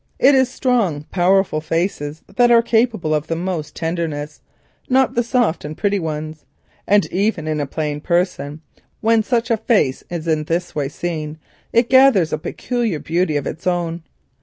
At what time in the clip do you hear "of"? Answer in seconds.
3.13-3.27, 13.37-13.45